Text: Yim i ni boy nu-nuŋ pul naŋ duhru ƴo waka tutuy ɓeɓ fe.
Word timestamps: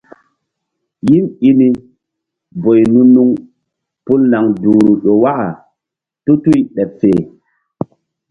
Yim 1.09 1.25
i 1.47 1.49
ni 1.59 1.67
boy 2.61 2.81
nu-nuŋ 2.93 3.29
pul 4.05 4.21
naŋ 4.31 4.45
duhru 4.61 4.93
ƴo 5.03 5.11
waka 5.23 5.47
tutuy 6.23 6.59
ɓeɓ 6.75 6.89
fe. 6.99 7.11